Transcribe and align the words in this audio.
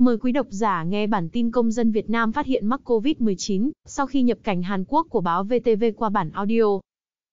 Mời 0.00 0.18
quý 0.18 0.32
độc 0.32 0.46
giả 0.50 0.84
nghe 0.84 1.06
bản 1.06 1.28
tin 1.28 1.50
công 1.50 1.70
dân 1.70 1.90
Việt 1.90 2.10
Nam 2.10 2.32
phát 2.32 2.46
hiện 2.46 2.66
mắc 2.66 2.80
COVID-19 2.84 3.70
sau 3.84 4.06
khi 4.06 4.22
nhập 4.22 4.38
cảnh 4.42 4.62
Hàn 4.62 4.84
Quốc 4.84 5.06
của 5.10 5.20
báo 5.20 5.44
VTV 5.44 5.84
qua 5.96 6.08
bản 6.08 6.30
audio. 6.30 6.62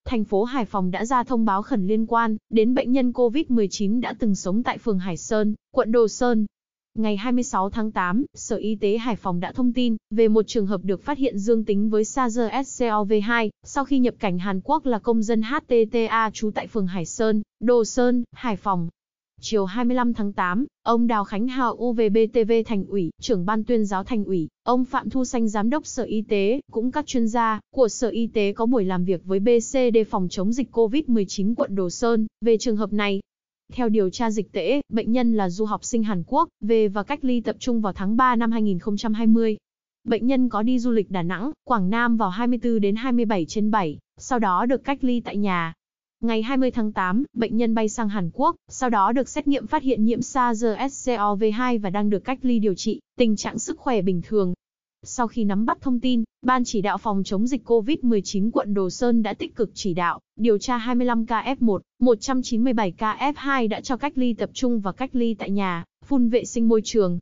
Thành 0.06 0.24
phố 0.24 0.44
Hải 0.44 0.66
Phòng 0.66 0.92
đã 0.92 1.06
ra 1.06 1.24
thông 1.24 1.46
báo 1.46 1.62
khẩn 1.62 1.88
liên 1.88 2.06
quan 2.06 2.38
đến 2.50 2.74
bệnh 2.74 2.92
nhân 2.92 3.12
COVID-19 3.12 4.02
đã 4.02 4.14
từng 4.20 4.36
sống 4.36 4.64
tại 4.64 4.78
phường 4.78 5.00
Hải 5.00 5.18
Sơn, 5.18 5.56
quận 5.72 5.92
Đồ 5.92 6.08
Sơn. 6.08 6.46
Ngày 6.96 7.18
26 7.18 7.70
tháng 7.70 7.92
8, 7.92 8.26
Sở 8.34 8.56
Y 8.56 8.76
tế 8.76 8.98
Hải 8.98 9.16
Phòng 9.16 9.40
đã 9.40 9.52
thông 9.52 9.74
tin 9.74 9.96
về 10.10 10.28
một 10.28 10.48
trường 10.48 10.68
hợp 10.68 10.82
được 10.84 11.04
phát 11.04 11.18
hiện 11.18 11.40
dương 11.40 11.66
tính 11.66 11.90
với 11.90 12.04
SARS-CoV-2 12.04 13.50
sau 13.64 13.86
khi 13.86 14.00
nhập 14.00 14.16
cảnh 14.20 14.40
Hàn 14.40 14.62
Quốc 14.64 14.86
là 14.86 15.00
công 15.00 15.24
dân 15.24 15.42
HTTA 15.42 16.30
trú 16.34 16.52
tại 16.52 16.68
phường 16.68 16.88
Hải 16.88 17.06
Sơn, 17.06 17.42
Đồ 17.60 17.86
Sơn, 17.86 18.24
Hải 18.32 18.56
Phòng. 18.56 18.90
Chiều 19.42 19.66
25 19.66 20.14
tháng 20.14 20.34
8, 20.34 20.66
ông 20.84 21.08
Đào 21.08 21.24
Khánh 21.24 21.48
Hào 21.48 21.74
UVBTV 21.74 22.52
Thành 22.66 22.86
ủy, 22.86 23.10
trưởng 23.22 23.46
ban 23.46 23.64
tuyên 23.64 23.86
giáo 23.86 24.04
Thành 24.04 24.26
ủy, 24.26 24.48
ông 24.64 24.86
Phạm 24.86 25.10
Thu 25.10 25.26
Xanh 25.26 25.48
Giám 25.48 25.70
đốc 25.70 25.88
Sở 25.88 26.04
Y 26.04 26.22
tế, 26.22 26.60
cũng 26.72 26.92
các 26.92 27.06
chuyên 27.08 27.28
gia 27.28 27.60
của 27.76 27.88
Sở 27.88 28.10
Y 28.10 28.28
tế 28.28 28.54
có 28.54 28.66
buổi 28.66 28.86
làm 28.86 29.06
việc 29.06 29.26
với 29.26 29.40
BCD 29.40 29.98
phòng 30.10 30.28
chống 30.30 30.54
dịch 30.54 30.72
COVID-19 30.72 31.56
quận 31.56 31.76
Đồ 31.76 31.90
Sơn 31.90 32.28
về 32.42 32.58
trường 32.58 32.78
hợp 32.78 32.94
này. 32.94 33.22
Theo 33.74 33.90
điều 33.90 34.10
tra 34.10 34.32
dịch 34.32 34.52
tễ, 34.52 34.82
bệnh 34.90 35.12
nhân 35.12 35.34
là 35.34 35.50
du 35.50 35.66
học 35.66 35.86
sinh 35.86 36.04
Hàn 36.04 36.24
Quốc, 36.28 36.50
về 36.62 36.88
và 36.88 37.04
cách 37.04 37.20
ly 37.22 37.42
tập 37.42 37.56
trung 37.60 37.82
vào 37.82 37.94
tháng 37.94 38.18
3 38.18 38.36
năm 38.36 38.52
2020. 38.52 39.58
Bệnh 40.04 40.28
nhân 40.28 40.50
có 40.50 40.64
đi 40.64 40.80
du 40.80 40.92
lịch 40.92 41.12
Đà 41.12 41.24
Nẵng, 41.24 41.52
Quảng 41.64 41.90
Nam 41.90 42.18
vào 42.18 42.30
24 42.30 42.80
đến 42.80 42.96
27 42.96 43.46
trên 43.46 43.72
7, 43.72 43.98
sau 44.18 44.40
đó 44.40 44.66
được 44.66 44.84
cách 44.84 45.04
ly 45.04 45.20
tại 45.20 45.38
nhà. 45.38 45.74
Ngày 46.22 46.42
20 46.44 46.72
tháng 46.72 46.92
8, 46.92 47.24
bệnh 47.34 47.58
nhân 47.58 47.76
bay 47.76 47.90
sang 47.90 48.10
Hàn 48.10 48.30
Quốc, 48.34 48.56
sau 48.68 48.90
đó 48.90 49.12
được 49.12 49.30
xét 49.30 49.48
nghiệm 49.48 49.68
phát 49.68 49.84
hiện 49.84 50.06
nhiễm 50.06 50.20
SARS-CoV-2 50.20 51.80
và 51.82 51.90
đang 51.90 52.10
được 52.10 52.20
cách 52.20 52.40
ly 52.42 52.60
điều 52.60 52.74
trị, 52.74 53.00
tình 53.18 53.36
trạng 53.36 53.60
sức 53.60 53.80
khỏe 53.80 54.02
bình 54.02 54.22
thường. 54.28 54.54
Sau 55.04 55.28
khi 55.28 55.44
nắm 55.44 55.66
bắt 55.66 55.82
thông 55.82 56.00
tin, 56.00 56.24
Ban 56.42 56.64
chỉ 56.64 56.82
đạo 56.82 56.98
phòng 56.98 57.24
chống 57.24 57.48
dịch 57.48 57.66
COVID-19 57.66 58.52
quận 58.52 58.74
Đồ 58.74 58.90
Sơn 58.90 59.24
đã 59.24 59.34
tích 59.34 59.56
cực 59.56 59.72
chỉ 59.74 59.94
đạo, 59.94 60.20
điều 60.36 60.58
tra 60.58 60.78
25 60.78 61.26
ca 61.26 61.56
F1, 61.60 61.80
197 62.00 62.92
ca 62.92 63.34
F2 63.36 63.70
đã 63.70 63.82
cho 63.82 63.98
cách 63.98 64.18
ly 64.18 64.34
tập 64.34 64.50
trung 64.54 64.80
và 64.80 64.92
cách 64.92 65.10
ly 65.14 65.34
tại 65.34 65.50
nhà, 65.50 65.84
phun 66.06 66.30
vệ 66.30 66.46
sinh 66.46 66.68
môi 66.68 66.82
trường. 66.84 67.20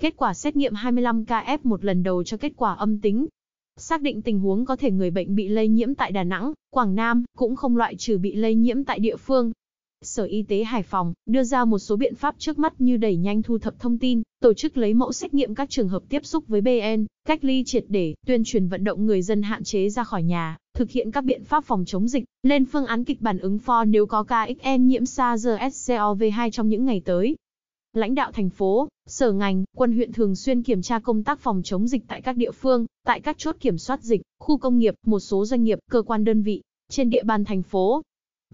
Kết 0.00 0.14
quả 0.16 0.34
xét 0.34 0.56
nghiệm 0.56 0.74
25 0.74 1.24
ca 1.24 1.58
F1 1.64 1.78
lần 1.80 2.02
đầu 2.02 2.24
cho 2.24 2.36
kết 2.36 2.52
quả 2.56 2.74
âm 2.74 3.00
tính, 3.00 3.26
Xác 3.80 4.02
định 4.02 4.22
tình 4.22 4.40
huống 4.40 4.64
có 4.64 4.76
thể 4.76 4.90
người 4.90 5.10
bệnh 5.10 5.34
bị 5.34 5.48
lây 5.48 5.68
nhiễm 5.68 5.94
tại 5.94 6.12
Đà 6.12 6.24
Nẵng, 6.24 6.52
Quảng 6.70 6.94
Nam, 6.94 7.24
cũng 7.36 7.56
không 7.56 7.76
loại 7.76 7.96
trừ 7.96 8.18
bị 8.18 8.34
lây 8.34 8.54
nhiễm 8.54 8.84
tại 8.84 8.98
địa 8.98 9.16
phương. 9.16 9.52
Sở 10.02 10.24
Y 10.24 10.42
tế 10.42 10.64
Hải 10.64 10.82
Phòng 10.82 11.14
đưa 11.26 11.44
ra 11.44 11.64
một 11.64 11.78
số 11.78 11.96
biện 11.96 12.14
pháp 12.14 12.34
trước 12.38 12.58
mắt 12.58 12.80
như 12.80 12.96
đẩy 12.96 13.16
nhanh 13.16 13.42
thu 13.42 13.58
thập 13.58 13.80
thông 13.80 13.98
tin, 13.98 14.22
tổ 14.40 14.54
chức 14.54 14.76
lấy 14.76 14.94
mẫu 14.94 15.12
xét 15.12 15.34
nghiệm 15.34 15.54
các 15.54 15.70
trường 15.70 15.88
hợp 15.88 16.02
tiếp 16.08 16.26
xúc 16.26 16.44
với 16.48 16.60
BN, 16.60 17.06
cách 17.26 17.44
ly 17.44 17.62
triệt 17.66 17.84
để, 17.88 18.14
tuyên 18.26 18.44
truyền 18.44 18.68
vận 18.68 18.84
động 18.84 19.06
người 19.06 19.22
dân 19.22 19.42
hạn 19.42 19.64
chế 19.64 19.88
ra 19.88 20.04
khỏi 20.04 20.22
nhà, 20.22 20.56
thực 20.74 20.90
hiện 20.90 21.10
các 21.10 21.24
biện 21.24 21.44
pháp 21.44 21.64
phòng 21.64 21.84
chống 21.86 22.08
dịch, 22.08 22.24
lên 22.42 22.64
phương 22.64 22.86
án 22.86 23.04
kịch 23.04 23.20
bản 23.20 23.38
ứng 23.38 23.58
phó 23.58 23.84
nếu 23.84 24.06
có 24.06 24.22
ca 24.22 24.48
XN 24.62 24.86
nhiễm 24.86 25.02
SARS-CoV-2 25.02 26.50
trong 26.50 26.68
những 26.68 26.84
ngày 26.84 27.02
tới. 27.04 27.36
Lãnh 27.92 28.14
đạo 28.14 28.32
thành 28.32 28.50
phố, 28.50 28.88
sở 29.06 29.32
ngành, 29.32 29.64
quân 29.76 29.92
huyện 29.92 30.12
thường 30.12 30.36
xuyên 30.36 30.62
kiểm 30.62 30.82
tra 30.82 30.98
công 30.98 31.24
tác 31.24 31.40
phòng 31.40 31.62
chống 31.64 31.88
dịch 31.88 32.02
tại 32.08 32.22
các 32.22 32.36
địa 32.36 32.50
phương, 32.50 32.86
tại 33.04 33.20
các 33.20 33.38
chốt 33.38 33.56
kiểm 33.60 33.78
soát 33.78 34.02
dịch, 34.02 34.22
khu 34.38 34.58
công 34.58 34.78
nghiệp, 34.78 34.94
một 35.06 35.20
số 35.20 35.44
doanh 35.44 35.64
nghiệp, 35.64 35.78
cơ 35.90 36.02
quan 36.02 36.24
đơn 36.24 36.42
vị 36.42 36.62
trên 36.88 37.10
địa 37.10 37.22
bàn 37.22 37.44
thành 37.44 37.62
phố. 37.62 38.02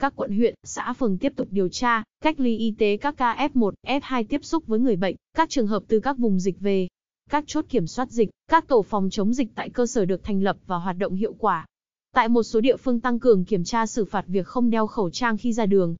Các 0.00 0.12
quận 0.16 0.36
huyện, 0.36 0.54
xã 0.64 0.92
phường 0.92 1.18
tiếp 1.18 1.32
tục 1.36 1.48
điều 1.50 1.68
tra, 1.68 2.02
cách 2.22 2.40
ly 2.40 2.56
y 2.56 2.74
tế 2.78 2.96
các 2.96 3.16
ca 3.16 3.48
F1, 3.54 3.72
F2 3.86 4.24
tiếp 4.28 4.44
xúc 4.44 4.66
với 4.66 4.78
người 4.78 4.96
bệnh, 4.96 5.16
các 5.36 5.50
trường 5.50 5.66
hợp 5.66 5.82
từ 5.88 6.00
các 6.00 6.18
vùng 6.18 6.40
dịch 6.40 6.60
về. 6.60 6.88
Các 7.30 7.44
chốt 7.46 7.64
kiểm 7.68 7.86
soát 7.86 8.10
dịch, 8.10 8.30
các 8.48 8.68
tổ 8.68 8.82
phòng 8.82 9.10
chống 9.10 9.34
dịch 9.34 9.48
tại 9.54 9.70
cơ 9.70 9.86
sở 9.86 10.04
được 10.04 10.22
thành 10.22 10.42
lập 10.42 10.56
và 10.66 10.76
hoạt 10.76 10.98
động 10.98 11.14
hiệu 11.14 11.34
quả. 11.38 11.66
Tại 12.14 12.28
một 12.28 12.42
số 12.42 12.60
địa 12.60 12.76
phương 12.76 13.00
tăng 13.00 13.18
cường 13.18 13.44
kiểm 13.44 13.64
tra 13.64 13.86
xử 13.86 14.04
phạt 14.04 14.24
việc 14.26 14.46
không 14.46 14.70
đeo 14.70 14.86
khẩu 14.86 15.10
trang 15.10 15.36
khi 15.36 15.52
ra 15.52 15.66
đường, 15.66 15.96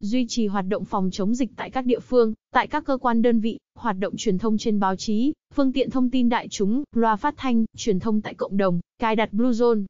duy 0.00 0.26
trì 0.28 0.46
hoạt 0.46 0.66
động 0.68 0.84
phòng 0.84 1.10
chống 1.12 1.34
dịch 1.34 1.50
tại 1.56 1.70
các 1.70 1.86
địa 1.86 2.00
phương, 2.00 2.34
tại 2.52 2.66
các 2.66 2.84
cơ 2.84 2.96
quan 2.96 3.22
đơn 3.22 3.40
vị, 3.40 3.58
hoạt 3.74 3.98
động 3.98 4.14
truyền 4.16 4.38
thông 4.38 4.58
trên 4.58 4.80
báo 4.80 4.96
chí, 4.96 5.32
phương 5.54 5.72
tiện 5.72 5.90
thông 5.90 6.10
tin 6.10 6.28
đại 6.28 6.48
chúng, 6.48 6.84
loa 6.92 7.16
phát 7.16 7.34
thanh, 7.36 7.64
truyền 7.76 8.00
thông 8.00 8.20
tại 8.20 8.34
cộng 8.34 8.56
đồng, 8.56 8.80
cài 8.98 9.16
đặt 9.16 9.32
Bluezone. 9.32 9.84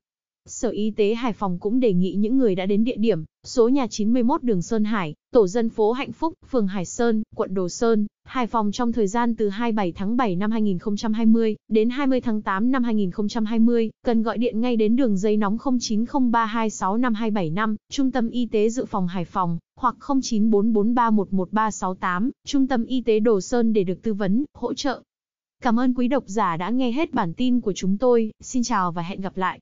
Sở 0.46 0.68
Y 0.68 0.90
tế 0.90 1.14
Hải 1.14 1.32
Phòng 1.32 1.58
cũng 1.58 1.80
đề 1.80 1.92
nghị 1.92 2.14
những 2.14 2.38
người 2.38 2.54
đã 2.54 2.66
đến 2.66 2.84
địa 2.84 2.96
điểm, 2.96 3.24
số 3.44 3.68
nhà 3.68 3.86
91 3.86 4.42
đường 4.42 4.62
Sơn 4.62 4.84
Hải, 4.84 5.14
tổ 5.32 5.46
dân 5.46 5.68
phố 5.68 5.92
Hạnh 5.92 6.12
Phúc, 6.12 6.34
phường 6.50 6.66
Hải 6.66 6.84
Sơn, 6.84 7.22
quận 7.34 7.54
Đồ 7.54 7.68
Sơn, 7.68 8.06
Hải 8.24 8.46
Phòng 8.46 8.72
trong 8.72 8.92
thời 8.92 9.06
gian 9.06 9.34
từ 9.34 9.48
27 9.48 9.92
tháng 9.92 10.16
7 10.16 10.36
năm 10.36 10.50
2020 10.50 11.56
đến 11.68 11.90
20 11.90 12.20
tháng 12.20 12.42
8 12.42 12.70
năm 12.70 12.84
2020, 12.84 13.90
cần 14.04 14.22
gọi 14.22 14.38
điện 14.38 14.60
ngay 14.60 14.76
đến 14.76 14.96
đường 14.96 15.16
dây 15.16 15.36
nóng 15.36 15.56
0903265275, 15.56 17.76
Trung 17.90 18.10
tâm 18.10 18.30
Y 18.30 18.46
tế 18.46 18.68
Dự 18.68 18.84
phòng 18.84 19.08
Hải 19.08 19.24
Phòng, 19.24 19.58
hoặc 19.76 19.96
0944311368, 19.98 22.30
Trung 22.46 22.66
tâm 22.66 22.84
Y 22.84 23.00
tế 23.00 23.20
Đồ 23.20 23.40
Sơn 23.40 23.72
để 23.72 23.84
được 23.84 24.02
tư 24.02 24.14
vấn, 24.14 24.44
hỗ 24.54 24.74
trợ. 24.74 25.02
Cảm 25.62 25.80
ơn 25.80 25.94
quý 25.94 26.08
độc 26.08 26.24
giả 26.26 26.56
đã 26.56 26.70
nghe 26.70 26.92
hết 26.92 27.14
bản 27.14 27.34
tin 27.34 27.60
của 27.60 27.72
chúng 27.72 27.98
tôi, 27.98 28.32
xin 28.40 28.62
chào 28.62 28.92
và 28.92 29.02
hẹn 29.02 29.20
gặp 29.20 29.36
lại. 29.36 29.60